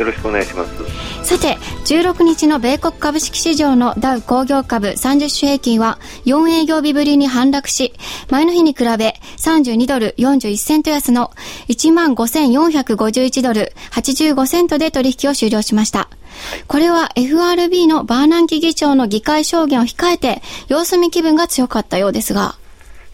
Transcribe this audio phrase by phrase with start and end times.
[0.00, 0.70] よろしくお願いします。
[1.24, 7.92] さて16日の米国株式市場のダウ工業株30種平均は4営業日ぶりに反落し
[8.30, 11.30] 前の日に比べ32ドル41セント安の
[11.68, 16.08] 15,451ドル85セントで取引を終了しました。
[16.66, 22.54] これは FRB のバーナンキ議長の議会証言を控えて、様子見気分が強かったようですが。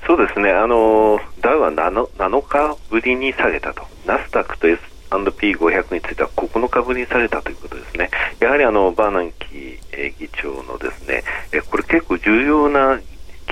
[0.06, 4.69] そうですね、あのダウは 7, 7日ぶりに下げたと、ナスダックと
[5.10, 8.10] S&P500 については9日ぶりに下げたということですね、
[8.41, 9.78] やはりあのバーナンキ
[10.19, 11.22] 議長のですね
[11.53, 13.00] えこれ結構重要な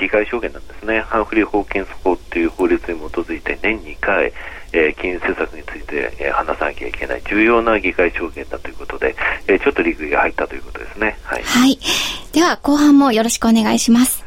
[0.01, 4.33] 議会証言なんですね、ハンフリー・ホーキンス法という法律に基づいて年2回、
[4.73, 9.15] えー、金融政策について、えー、話さなきゃいけない重要な議会証言だということで、
[9.47, 11.17] えー、ちょっと利食いが入ったということですね。
[11.23, 11.43] はい。
[11.43, 11.79] はい。
[12.33, 14.25] では、後半もよろしくお願いします。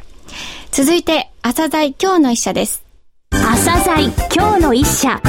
[0.72, 2.84] 続いて、朝鮮今日の一社です。
[3.32, 5.22] 朝鮮今日の一社。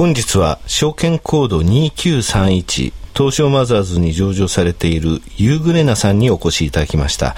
[0.00, 2.90] 本日は証券コード2931
[3.20, 7.36] 東証マザーズに上場されているユーグレナさんにお越しいただきました。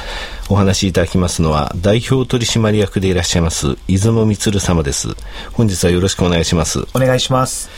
[0.49, 5.09] お話しいただきますのは代表取締役でいらっしゃいます出雲光様です。
[5.53, 6.85] 本日はよろしくお願いします。
[6.95, 7.69] お願いします。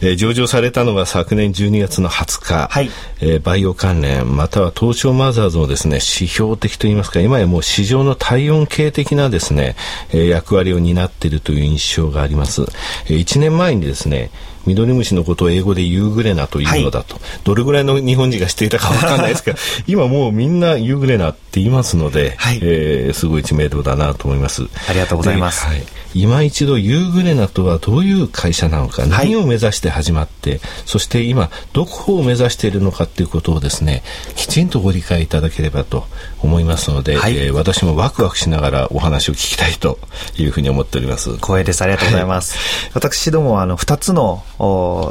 [0.00, 9.74] えー、上場されたのが昨年12月の20日、はいえー、バイオ関連または東証マザーズのですね指標的といいますか今やもう市場の体温計的なですね、
[10.10, 12.62] えー、役割を担っているという印象があります、
[13.06, 14.30] えー、1年前にですね
[14.68, 24.64] ミドリムシのことを英語でユーグレナというのだと、はい、どれぐらいの日本人が知っていたかわかんないですけど 今もうみんなユーグレナって言いますので、はい、えー、すごい知名度だなと思います。
[24.88, 25.82] ありがとうございます、はい、
[26.14, 34.02] 今一度ユーグレナとはどういう会社なのか何を目指して始まって、そして今どこを目指しているのかということをですね
[34.36, 36.04] きちんとご理解いただければと
[36.42, 39.98] 思いますので、はい、えー、私もワクワクしながらお話を聞きたいと
[40.36, 41.34] いうふうに思っております。
[41.36, 41.82] 光栄です。
[41.82, 42.58] ありがとうございます、
[42.94, 44.42] 私どもあの2つの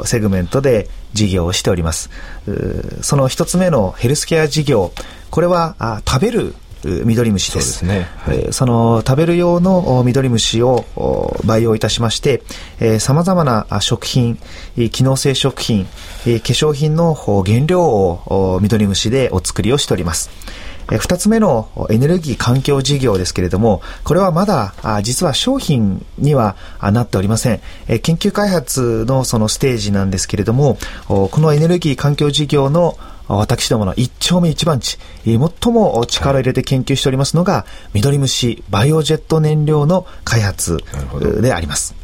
[0.04, 2.10] セグメントで事業をしております。
[3.02, 4.92] その一つ目のヘルスケア事業、
[5.30, 6.54] これはあ食べる
[7.04, 7.80] ミドリムシです。
[7.80, 10.84] そ、ねはい、その食べる用のミドリムシを
[11.44, 12.42] 培養いたしまして、
[13.00, 14.38] さまざまな食品、
[14.92, 15.90] 機能性食品、化
[16.24, 20.30] 粧品の原料をミドリムシでお作りをしております。
[20.96, 27.60] 二つ目のエネルギー環境事業ですけれども、これはまだ実は商品にはなっておりません。
[28.00, 32.96] 研究開発のそのステージなんですけれども、このエネルギー環境事業の
[33.28, 40.78] 私どもの一丁目一番地、最も力を入れて研究しておりますのが、ミドリムシバイオジェット燃料の開発
[41.42, 41.94] であります。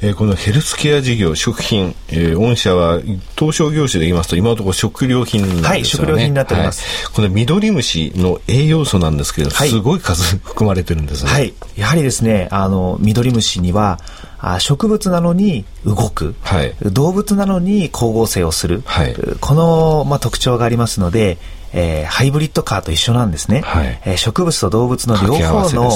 [0.00, 3.00] えー、このヘルスケア事業、食品、えー、御社は
[3.38, 5.68] 東証業種で言いますと、今のところ食料品なんですよね。
[5.68, 7.04] はい、食料品になっております。
[7.06, 11.30] はい、このミドリムシの栄養素なんですけど、はい、すごい数 含まれてるんですね。
[11.30, 11.54] はい。
[11.76, 14.00] やはりですね、あの、ミドリムシには、
[14.38, 21.38] あ植物なのに動く、はい、動物なのに光合成をする、はい、この、まあ、特徴がありますので、
[21.72, 25.90] えー、ハイブリッドカーと一緒なんですね、はい、えー、植物と動物の両方の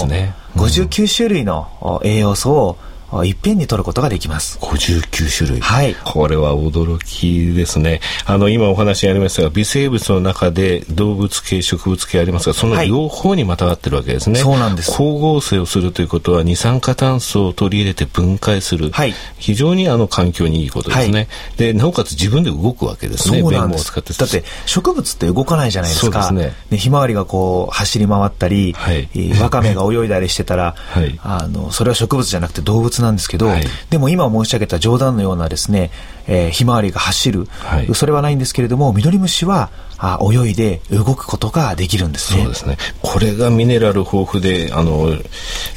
[0.57, 2.77] 59種類の栄養素を
[3.25, 4.59] いっぺんに取ることができます。
[4.59, 5.61] 59種類。
[5.61, 5.95] はい。
[6.05, 8.01] これは驚きですね。
[8.25, 14.39] あの、今お話にありましたが、微生物の中で動物系、植物系ありますが、その両方にまたがってるわけですね。
[14.39, 14.93] そうなんです。
[14.93, 18.91] 光合成をするということは、二酸化炭素を取り入れて分解する。
[18.91, 19.15] はい。
[19.39, 21.19] 非常にあの、環境にいいことですね。
[21.19, 23.41] はい、で、なおかつ自分で動くわけですね。
[23.41, 23.93] そうなんです。
[23.93, 26.23] だって、植物って動かないじゃないですか。
[26.23, 26.57] そうですね。
[26.71, 29.09] ねひまわりがこう、走り回ったり、はい。
[29.41, 31.19] わかめが泳いだりしてたら、 はい。
[31.23, 35.91] あの、それは植物じゃなくて動物なんですけど、はい、でも今申し上げた冗談のようなですね、
[36.27, 42.43] えー、ひまわりが走る、はい、それはないんですけれども、ミドリムシはあ泳いで動くことができるんですね。
[42.45, 42.79] そうですね。
[43.03, 45.11] これがミネラル豊富で、あの、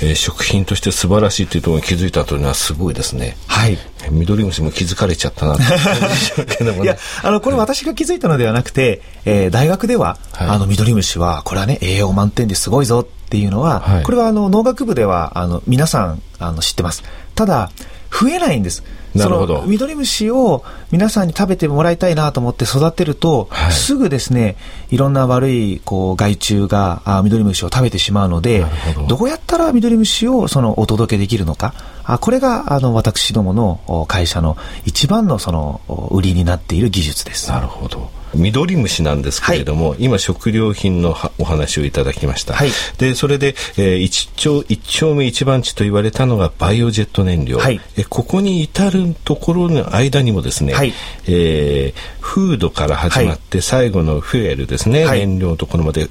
[0.02, 3.36] えー、食品として素晴らしいというところに気づいたというのはすごいですね。
[3.48, 3.78] はい。
[4.12, 5.66] ミドリムシも気づかれちゃったな、ね、
[6.84, 17.04] いや、 あの、これ私が気づいたのではなくて、えー、大学では、はい、あの、ミドリムシは、これはね、栄養満点ですごいぞっていうのは、はい、これはあの、農学部では、あの、皆さん、あの、知ってます。
[17.36, 17.72] ただ、
[18.14, 18.84] 増えないんです。
[19.16, 24.56] そのミドリムシを皆さんに食べてもらいたいなと思って育てると、はい、すぐですね、
[24.90, 28.66] いろんな悪いこう害虫があミドリムシを食べてしまうので、
[29.08, 31.74] どうやったらミドリムシをそのお届けできるのか、
[32.04, 35.82] あこれがあの私どもの会社の一番のその
[36.12, 37.52] 売りになっている技術です。
[37.52, 38.10] なるほど。
[38.36, 42.54] ミドリムシなんですけれども、はい、今食料品のお話をいただきました。
[42.54, 47.58] はい、で、それで、えー、一丁、一丁目一番地と言われたのがバイオジェット燃料。
[47.58, 50.94] はい、えここに至るところの間にもですね、はい、
[51.28, 56.10] えー、フードから始まって最後のフュエルですね、燃料のところまで、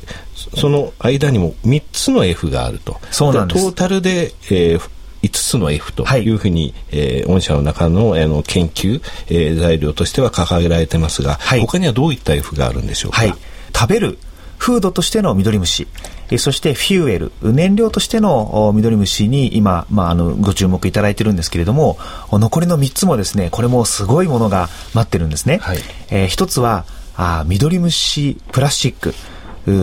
[0.57, 3.01] その間にも3つの F があると。
[3.11, 3.65] そうなんです。
[3.65, 4.91] トータルで、えー
[5.23, 6.31] 5つの F とい。
[6.31, 13.35] うふうに、はい、えー、御社の中のあの研究、えー、材料としては掲げられてますが、はい、他にはどういった F があるんでしょうか、はい、
[13.75, 14.19] 食べる
[14.63, 15.89] フードとしてのミドリムシ、
[16.31, 21.99] えそしてフューエル、燃料としてのミドリムシに今、まあ、あの、ご注目いただいてるんですけれども、
[22.31, 25.59] 残りの3つもですね、これもすごいものが待ってるんですね。
[25.59, 25.79] はい、
[26.11, 26.85] えー、1つは、
[27.17, 29.15] あミドリムシプラスチック、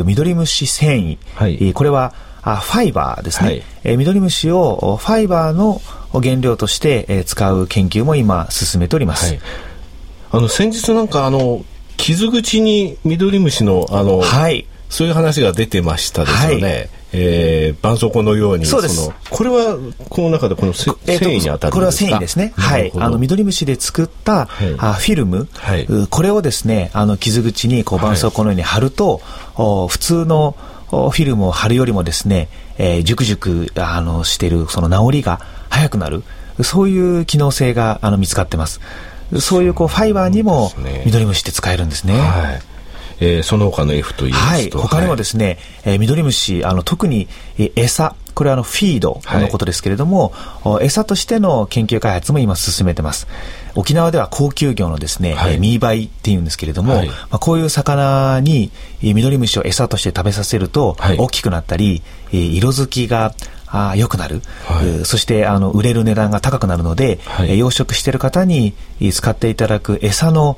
[0.05, 5.81] ミドリムシ繊維、はい、これはあファイバーですね、はい、えー、ミドリムシをファイバーの
[6.13, 9.39] 原料として、えー、使う研究も今進めております、はい、
[10.31, 11.63] あの先日なんかあの
[11.97, 16.89] 傷口にミドリムシのあの、はい、そういう話が出てましたですよね、はい。
[17.11, 19.11] えー、絆創膏のようにそうです。
[19.29, 19.77] これは
[20.09, 22.53] この中でこの繊維に当たるこれは繊維ですね。
[22.55, 22.91] はい。
[22.95, 29.21] あのミドリムシで作った、はい、あフィルム、はい、これをですねあの傷口にこう絆創膏のように貼ると、
[29.55, 30.55] はい、普通の
[30.89, 35.39] フィルムを貼るよりもですね、えー、熟々あのしてるその治りが
[35.69, 36.23] 早くなる、
[36.63, 38.81] そういう機能性があの見つかってます。
[39.39, 40.71] そういうこうファイバーにも
[41.05, 42.17] 緑虫って使えるんですね。
[42.19, 42.61] はい。
[43.21, 45.57] えー、その他の F といいますと、はい、他にもですね、はい、
[45.93, 47.27] えー、ミドリムシ、あの特に、
[47.57, 50.31] えー、餌、これはあのフィードのことですけれども、
[50.63, 53.27] はい、餌としての研究開発も今進めてます。
[53.75, 58.71] 沖縄では高級魚のですね、はい、ミーバイっていうんですけれども、はい、まあ、こういう魚に
[59.01, 62.01] ミドリムシを餌として食べさせると、大きくなったり、
[62.31, 63.33] 色づきが
[63.67, 68.73] あ良くなる、はい、そしてあの売れる値段が高くなるので、はい、養殖している方に
[69.11, 70.57] 使っていただく餌の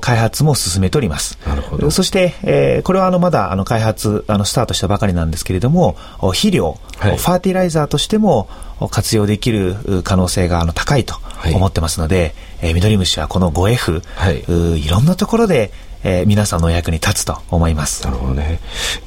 [0.00, 1.38] 開発も進めております。
[1.46, 8.48] なるほどそして、えー、これはあのまだあの開発あのスタートしたばかりなんですけれども、肥料、はい、ファーティライザーとしても
[8.90, 11.16] 活用できる可能性があの高いと
[11.54, 15.72] 思ってますので、はい、えー、ミドリムシはこの 5F、はい、いろんなところで
[16.06, 18.04] えー、皆さんのお役に立つと思います。
[18.04, 18.60] なるほどね。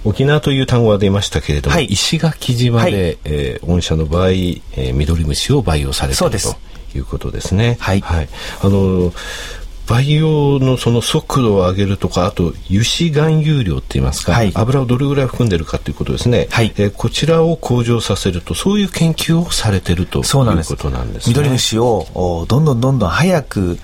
[0.03, 6.55] 沖縄という単語が出ましたけれども、はい、石垣島で、はい、えー、御社の場合、えー、ミドリムシを培養されていると
[6.97, 7.77] いうことですね。
[7.79, 8.01] はい。
[8.01, 8.29] はい。
[8.61, 9.13] あの
[9.87, 20.57] 培養のその速度を上げるとか、あと油脂含有量って言いますか、はい、油をどれぐらい含んでるかということですね、はい、えー、こちらを向上させると、そういう研究をされてるということなん
[21.13, 21.33] ですね。
[21.33, 23.79] 緑虫をどんどんどんどん早く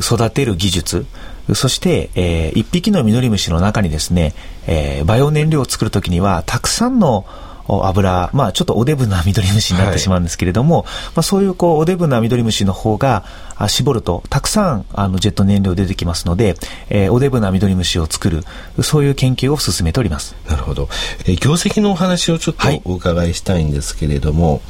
[0.00, 1.06] 育てる技術、
[1.54, 4.34] そして、えー、一匹のミノリムシの中にですね、
[4.66, 7.26] えー、バイオ燃料を作るときには、たくさんの
[7.68, 13.24] 油、まあちょっとおデブなミドリムシになってしまうんですけれども、はい、まあそういうこうおデブなミドリムシの方が
[13.68, 16.56] 絞るとたくさんあのジェット燃料出てきますので、
[16.88, 18.42] えー、おデブなミドリムシを作る、
[18.82, 20.34] そういう研究を進めております。
[20.48, 20.88] なるほど。
[21.26, 24.60] えー、業績のお話をちょっとお伺いしたいんですけれども、はい、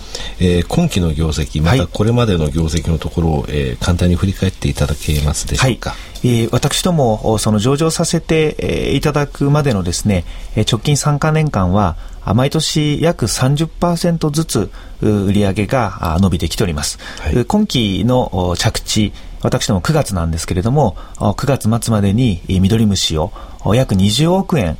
[0.40, 5.90] えー、今期の業績、またこれまでの業績のところを、えー、簡単に振り返っていただけますでしょうか？
[5.90, 10.25] はいえー、私どもその上場させて、えー、いただくまでのですね、
[10.56, 11.97] 直近3か年間は
[12.35, 14.71] 毎年約30%ずつ
[15.03, 16.99] 売上が伸びてきております。
[17.21, 19.12] はい、今期の着地、
[19.43, 23.31] 私ども9月なんですけれども、9月末までにミドリムシを
[23.75, 24.78] 約20億円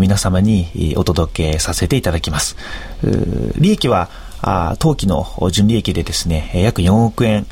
[0.00, 2.56] 皆様にお届けさせていただきます。
[3.58, 4.08] 利益は
[4.78, 7.46] 当期の純利益でですね、約4億円、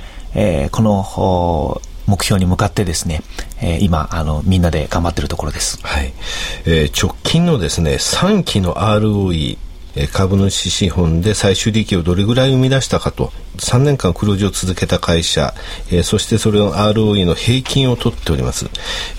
[0.70, 3.22] この目標に向かってですね、
[3.60, 5.78] えー、今、あの、みんなで頑張っているところです。
[5.82, 6.12] はい。
[6.66, 9.58] えー、直近のですね、3期の ROE、
[10.12, 13.32] 株主資本で最終利益をどれぐらい生み出したかと。
[13.58, 15.54] 3年間黒字を続けた会社、
[15.88, 18.66] えー、そしてそれの ROE の平均を取っております、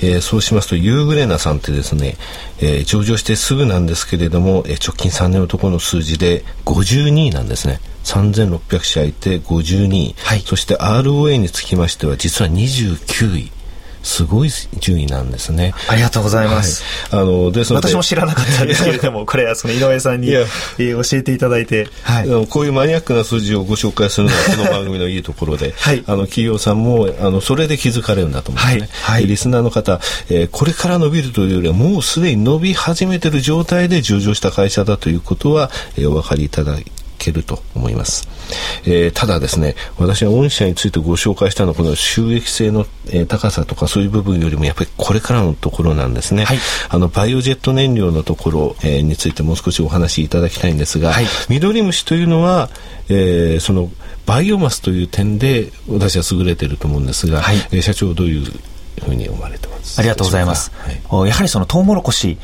[0.01, 2.17] えー、そうしますとユーグレナさんってですね、
[2.60, 7.79] えー、上場してすぐなんですけれども、えー、直近3年のところの数字で52位なんですね。
[8.03, 13.51] 3600社いて52位、はい、そして ROA につきましては実は29位
[14.05, 15.74] すごい順位なんですね。
[15.89, 16.83] ありがとうございます。
[17.09, 28.89] はい、あのですので私も知らなかったんですけれども、 これはその井上さんに、えー、教えていただいて、はい、こういうマニアックな数字をご紹介するのは この番組のいいところで、はい、あの企業さんもあのそれで気づかれるんだと思うんですね。
[29.01, 36.77] はい、リスナーの方、えー、これから伸びるというよりはもうすでに伸び始めている状態で上場した会社だということは、えー、お分かりいただ
[37.17, 38.27] けると思います。
[38.86, 46.46] えー、ただですね、私は御社についてご紹介したのは、この収益性の、えー、高さとかそういう部分よりも、やっぱりこれからのところなんですね。
[46.46, 46.60] はい、
[46.90, 52.70] あの、バイオジェット燃料のところ、えー、についてもう少しお話しいただきたいんですが、はい、ミドリムシというのは、
[53.10, 53.90] えー、その、
[54.25, 58.46] バイオマスという点で私は優れていると思うんですが、はい、えー、社長どういう
[59.04, 60.72] ふうに思われてますありがとうございます。
[61.10, 62.38] はい、やはりそのトウモロコシ、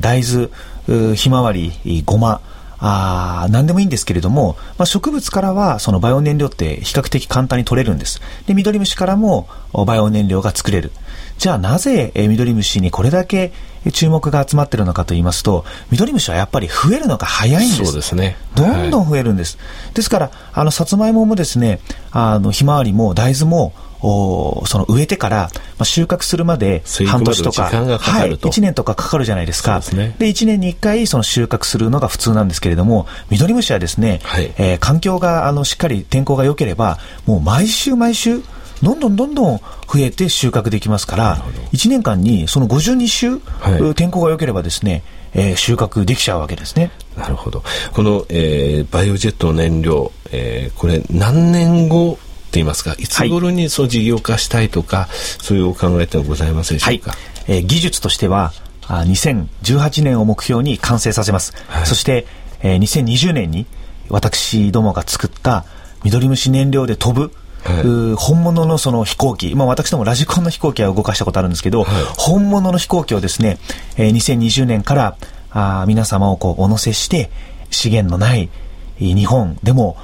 [0.00, 2.40] 大豆、ひまわり、ごま、
[2.84, 8.20] あ何でもいいんですけれども、まあ、植物からはそのバイオ燃料って比較的簡単に取れるんです。
[8.46, 9.48] で、ミドリムシからも
[9.86, 10.90] バイオ燃料が作れる。
[11.38, 13.52] じゃあなぜ、えミドリムシにこれだけ
[13.92, 17.84] 注目が集まってるのかと言いますと、ミドリムシはやっぱり増えるのが早いんです。
[17.84, 18.36] そうですね。
[18.56, 19.58] どんどん増えるんです。
[19.58, 21.78] はい、ですから、あの、さつまいももですね、
[22.10, 29.80] あの、ひまわりも大豆も、おその植えてから、まあ、収穫するまで半年とか、かはい、1年とかかかるじゃないですか。
[29.80, 38.42] で、ね、1年に1回その収穫するのが普通なんですけれども、ミドリムシはですね、はい、えー、環境があのしっかり天候が良ければ、もう毎週毎週、
[38.82, 39.64] どんどんどんどん増
[39.98, 41.36] えて収穫できますから、
[41.72, 45.04] 1年間にその52週、はい、天候が良ければですね、
[45.34, 46.90] えー、収穫できちゃうわけですね。
[47.16, 47.62] なるほど。
[47.92, 52.18] この、えー、バイオジェットの燃料、えー、これ何年後
[52.52, 53.04] って言いますか、い。
[53.04, 55.08] つ頃にそう事業化したいとか、はい、
[55.42, 57.12] そういうお考えってございますでしょうか？
[57.12, 58.52] はい、えー、技術としては、
[58.86, 61.54] あ2018年を目標に完成させます。
[61.68, 62.26] はい、そして、
[62.60, 63.64] えー、2020年に
[64.10, 65.64] 私どもが作った
[66.04, 67.32] ミドリムシ燃料で飛ぶ
[67.64, 73.58] はい、本物のその飛行機、まあ、私どもラジコンの飛行機は動かしたことあるんですけど、はい、本物の飛行機をですね、
[73.96, 75.16] えー、2020年から
[75.52, 77.30] あ皆様をこうお乗せして
[77.70, 78.50] 資源のない
[78.98, 79.96] 日本でも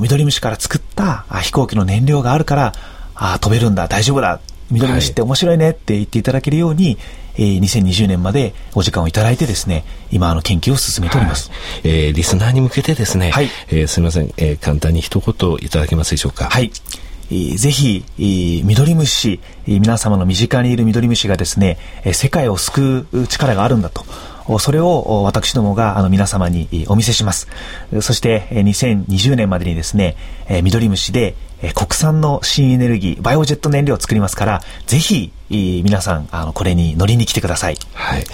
[0.00, 2.72] ミドリムシから作った飛行機の燃料があるから、
[3.14, 4.40] あ飛べるんだ、大丈夫だ、
[4.70, 6.98] ミドリムシって面白いねって言っていただけるように、
[7.36, 11.50] えー、2020年までお時間をいただいてですね、今あの研究を進めております。
[11.50, 16.46] はい、えー、リスナーに向けてですね、はい、えー、すみません、えー、簡単に一言いただけますでしょうか？
[16.46, 16.72] はい。
[17.28, 24.06] えー、ぜひ、えー、ミドリムシ、えー、皆様の身近にいるミドリムシがですね、えー、世界を救う力があるんだと。
[24.58, 27.48] それを私どもがあの皆様にお見せします。
[28.00, 30.16] そして2020年までにですね、
[30.62, 31.34] ミドリムシで
[31.74, 37.76] 国産の新エネルギー、バイオジェット燃料を作りますから、ぜひ皆さん、あの、これに乗りに来てください。
[37.94, 38.24] はい。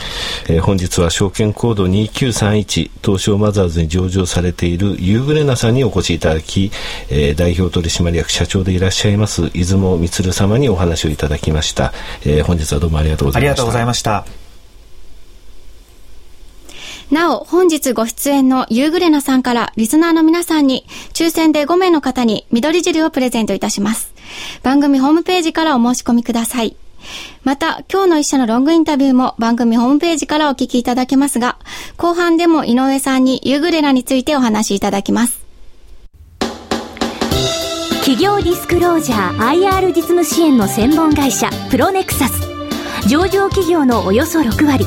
[0.49, 6.73] えー、本日は証券コード2931、東証マザーズに上場されているユーグレナさんにお越しいただき、
[7.11, 11.93] えー、代表取締役社長でいらっしゃいます、出雲充様にお話をいただきました。
[12.25, 13.53] えー、本日はどうもありがとうございました。
[13.53, 14.42] ありがとうございました。
[17.13, 24.15] なお、本日ご出演のユーグレナさんからリスナーの皆さんに、抽選で5名の方に緑汁をプレゼントいたします。
[24.63, 26.75] 番組ホームページからお申し込みください。
[27.45, 31.59] また、今日の一社のロングインタビューも番組ホームページからお聞きいただけますが、
[31.99, 35.43] 後半でも井上さんにユーグレナについてお話しいただきます。
[38.01, 42.53] 企業ディスクロージャー IR 実務支援の専門会社プロネクサス
[43.09, 44.87] 上場企業のおよそ6割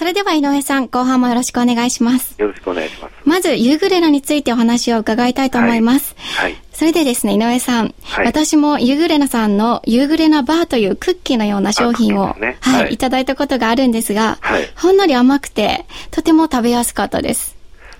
[0.00, 2.34] それでは井上さん、後半もよろしくお願いします。
[2.40, 3.14] よろしくお願いします。
[3.26, 6.16] まず、ユーグレラについてお話を伺いたいと思います。
[6.38, 6.52] はい。
[6.52, 17.54] はい、それでですね、井上さん、はい、私もユーグレナさんのユーグレナバーというクッキーのような商品を、ね、はい、はい、いただいたことがあるんですが、はい、ほんのり甘くて、とても食べやすかったです。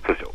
[0.06, 0.32] そうでしょ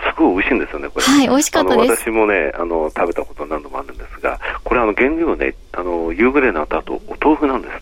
[0.00, 1.04] すごい美味しいんですよね、これ。
[1.04, 2.04] はい、美味しかったです。
[2.04, 7.81] 私もね、あの、食べたこと何度もあるんですが、これあの、原料ね、あの、ユーグレナとあとお豆腐なんです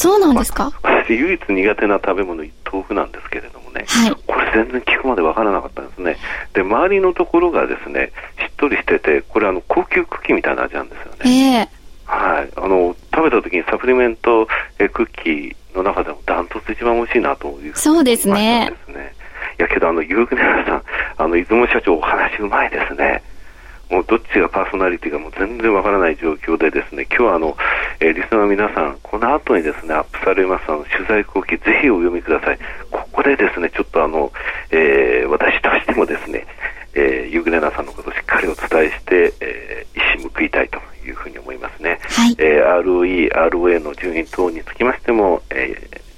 [0.00, 2.42] そうなんですか、まあ、私唯一苦手な食べ物、
[2.72, 6.16] 豆腐なんですけれどもね、はい、これ全然聞くまで分からなかったんですね。
[6.54, 11.68] で、周りのところがですね、しっとりしてて、これあの、高級クッキーみたいな味なんですよね。
[12.06, 12.48] えー、はい。
[12.56, 18.72] あの、食べた時にサプリメントえクッキーの中でもダントツ一番美味しいなというそうですね。
[18.86, 19.12] ですね。
[19.58, 20.82] いやけどあの、ユーグネラさん、
[21.18, 23.22] あの、出雲社長お話うまいですね。
[23.90, 27.56] もうどっちがパーソナリティがもう全然わからない状況でですね、今日はあの、
[27.98, 32.58] えー、リスナーの皆さん、この後にですね、アップされますあの取材後期、ぜひお読みください。
[32.90, 34.32] ここでですね、ちょっとあの、
[34.70, 36.46] えー、私としてもですね、
[36.94, 41.98] えー、ユグレナさんのことをしっかりお伝えして、えー、一矢報いたいというふうに思いますね。
[42.02, 45.76] はい、えー、ROE、ROA の順位等につきましても、え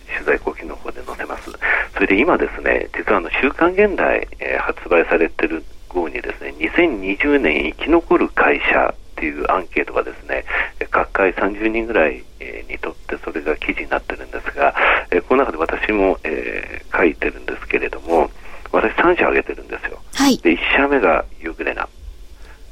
[0.09, 1.51] ー、取材後期の方で載せます。
[1.95, 10.45] それで今ですね、実はあの、週刊現代、えー、発売されている号にですね、2020年生き残る会社ってっていうアンケートがですね、
[10.91, 14.75] 各界30人ぐらい、えにとってそれが記事になってるんですが、
[15.13, 18.31] えこの中で私も、えー、書いてるんですけれども、
[18.73, 20.01] 私3社挙げてるんですよ。
[20.15, 21.89] はい、で1社目がユーグレナ、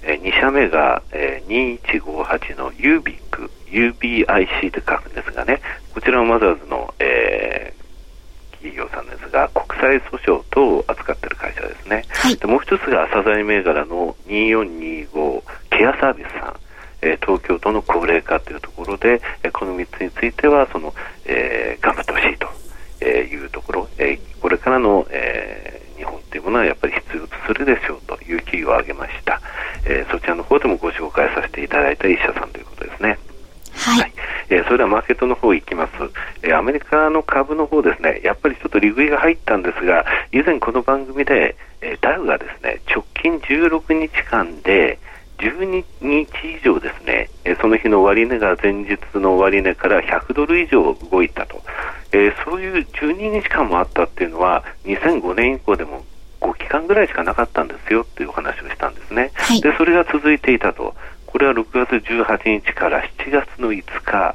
[0.02, 5.60] えー、2社目が、えー、2158のユービック、UBIC って書くんですがね、
[5.94, 11.36] こちらもマザーズの、えー、企業さんですが、国際訴訟等を扱っている
[11.90, 12.04] ね。
[12.08, 16.56] はい、でもう一つが朝鮮銘柄の2425ケアサービスさん。
[17.02, 20.94] え東京都の高齢化というところで、えこの3つについてはその、
[21.24, 22.48] えー、頑張ってほしいと、
[23.00, 29.40] えいうところ、えこれからの、え日本というものはやっぱり必要とするでしょうという企業を挙げました、
[29.86, 33.18] えそちらの方でもご紹介させていただいた一社さんということですね。
[33.72, 34.12] はい、はい、
[34.50, 35.92] えー、それではマーケットの方行きます、
[36.42, 44.98] えー、アメリカの株の方ですね、やっぱりちょっと利食いが入ったんですが、以前この番組で、えー、ダウがですね、直近16日間で、
[45.38, 51.62] 12日以上ですね、えその日の終値が前日の終値から100ドル以上動いたと、
[52.12, 56.04] えー、そういう12日間もあったっていうのは、2005年以降でも
[56.40, 59.30] 5期間ぐらいしかなかったんですよっていうお話をしたんですね。
[59.34, 60.94] はい、で、それが続いていたと。
[61.30, 64.34] これは6月18日から7月の5日、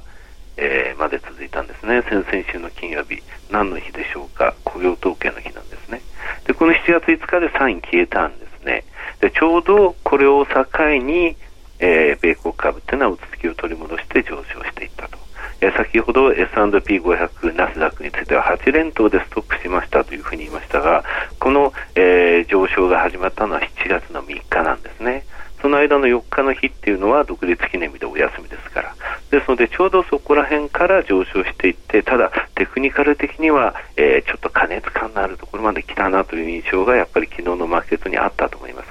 [0.57, 2.01] えー、まで続いたんですね。
[2.03, 3.21] 先々週の金曜日。
[3.51, 4.55] 何の日でしょうか？
[4.63, 6.01] 雇用統計の日なんですね。
[6.45, 8.85] で、この7月5日でサイン消えたんですね。
[9.19, 10.63] で、ちょうどこれを境
[11.03, 11.35] に、
[11.79, 15.17] えー、米国株っていうのはうつつきを取り戻して上昇していったと。
[15.59, 21.03] えー、先ほど S&P500 ナスダックについては8連投でストップしましたというふうに言いましたが、
[21.39, 25.25] この、えー、上昇が始まったのは7月の3日なんですね。
[25.65, 28.95] その間の4日の日っていうのは独立記念日でお休みですから。
[29.31, 38.89] ですので、ちょうどそこら辺から上昇していって、ただ、テクニカル的には、えー、ちょっと過熱感のあるところまで来たなという印象が、やっぱり昨日のマーケットにあったと思います。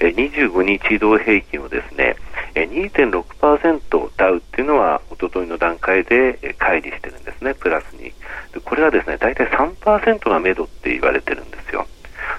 [0.00, 2.16] えー、25日移動平均をですね、
[2.56, 8.12] え、2.6%ダウっていうのは、おとといの段階で、え、乖離してるんですね、プラスに。
[8.52, 11.86] でこれはですね、大体3%が目処って言われてるんですよ。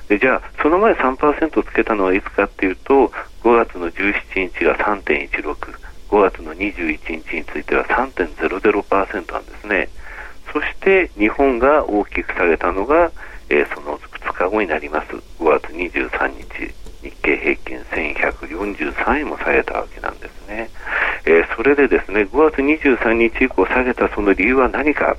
[0.10, 3.14] でじゃあ、その前3%つけたのはいつかっていうと、
[3.44, 5.56] 5月の17日が3.16、
[6.10, 9.90] 5月の21日については3.00%なんですね。
[10.54, 13.12] そして日本が大きく下げたのが、
[13.50, 15.08] えー、その2日後になります。
[15.40, 20.70] 5月23日、日経平均1143円も下げたわけなんですね。
[21.26, 25.18] えー、それでですね、5月23日以降下げたその理由は何か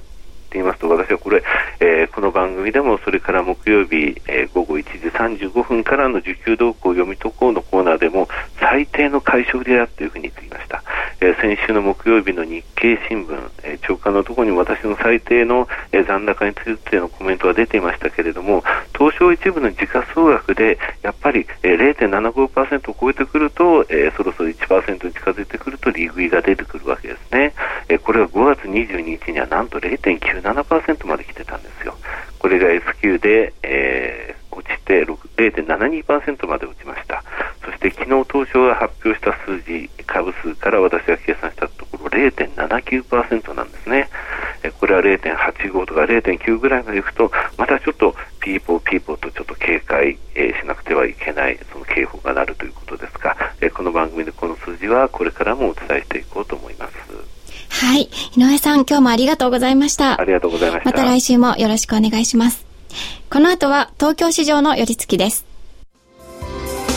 [0.53, 1.43] って言いますと、私はこれ、
[1.81, 8.29] えー、この番組でも、それから木曜日、えー、午後1時35分からの需給動向を読み解こうのコーナーでも、
[8.61, 10.85] 最低の解消であるというふうに言っていました。
[11.25, 18.65] え、先週の木曜日の日経新聞、えー、長官のところに私の最低の、え、残高についてのコメントが出ていましたけれども、
[18.99, 27.55] 東証一部の時価総額で、やっぱり、えー、0.75%を超えてくると、え、そろそろ1%に近づいてくると、利食いが出てくるわけですね。
[27.89, 31.95] え、これは5月22日にはなんと0.97%まで来てたんですよ。
[32.41, 37.02] これが S q で、えー、落ちて0.72%まで落ちまし
[37.83, 37.89] た。
[37.89, 44.09] そして昨日東証が発表した数字、株数から私が計算したところ0.79%なんですね。
[44.79, 56.93] これは0.85とか0.9ぐらいまでいくと、またちょっとピーポーピーポーとちょっと警戒、えしなくてはいけない、その警報がなるということですが、えこの番組でこの数字はこれからもお伝えしていこうと思います。
[57.85, 58.09] はい。
[58.37, 60.21] 井上さん、今日もありがとうございました。
[60.21, 60.91] ありがとうございました。
[60.91, 62.65] また来週もよろしくお願いします。
[63.31, 65.52] この後は東京市場の寄り付きです。